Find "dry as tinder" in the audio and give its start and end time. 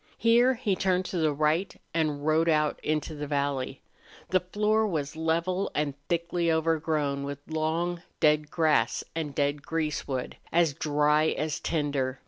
10.73-12.19